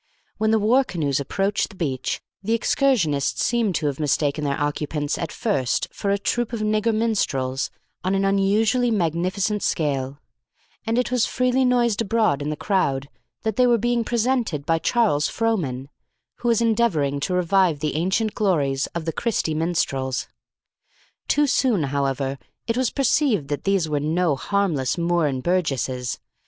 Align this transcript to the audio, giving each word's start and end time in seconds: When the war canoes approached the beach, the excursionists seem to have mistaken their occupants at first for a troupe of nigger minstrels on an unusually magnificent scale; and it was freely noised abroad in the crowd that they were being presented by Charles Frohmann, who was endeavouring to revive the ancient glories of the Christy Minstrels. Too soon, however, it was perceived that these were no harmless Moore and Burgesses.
When 0.39 0.49
the 0.49 0.57
war 0.57 0.83
canoes 0.83 1.19
approached 1.19 1.69
the 1.69 1.75
beach, 1.75 2.21
the 2.41 2.55
excursionists 2.55 3.45
seem 3.45 3.71
to 3.73 3.85
have 3.85 3.99
mistaken 3.99 4.43
their 4.43 4.59
occupants 4.59 5.15
at 5.15 5.31
first 5.31 5.87
for 5.93 6.09
a 6.09 6.17
troupe 6.17 6.53
of 6.53 6.61
nigger 6.61 6.91
minstrels 6.91 7.69
on 8.03 8.15
an 8.15 8.25
unusually 8.25 8.89
magnificent 8.89 9.61
scale; 9.61 10.17
and 10.87 10.97
it 10.97 11.11
was 11.11 11.27
freely 11.27 11.63
noised 11.63 12.01
abroad 12.01 12.41
in 12.41 12.49
the 12.49 12.55
crowd 12.55 13.09
that 13.43 13.57
they 13.57 13.67
were 13.67 13.77
being 13.77 14.03
presented 14.03 14.65
by 14.65 14.79
Charles 14.79 15.29
Frohmann, 15.29 15.87
who 16.37 16.47
was 16.47 16.61
endeavouring 16.61 17.19
to 17.19 17.35
revive 17.35 17.77
the 17.79 17.93
ancient 17.95 18.33
glories 18.33 18.87
of 18.95 19.05
the 19.05 19.13
Christy 19.13 19.53
Minstrels. 19.53 20.27
Too 21.27 21.45
soon, 21.45 21.83
however, 21.83 22.39
it 22.65 22.75
was 22.75 22.89
perceived 22.89 23.49
that 23.49 23.65
these 23.65 23.87
were 23.87 23.99
no 23.99 24.35
harmless 24.35 24.97
Moore 24.97 25.27
and 25.27 25.43
Burgesses. 25.43 26.17